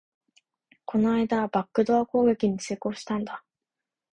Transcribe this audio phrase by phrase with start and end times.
[0.85, 3.43] この間、バックドア攻撃に成功したんだ